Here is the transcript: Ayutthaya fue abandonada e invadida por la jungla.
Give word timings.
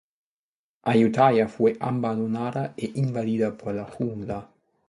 Ayutthaya 0.83 1.47
fue 1.47 1.77
abandonada 1.79 2.73
e 2.75 2.91
invadida 2.95 3.55
por 3.55 3.75
la 3.75 3.85
jungla. 3.85 4.49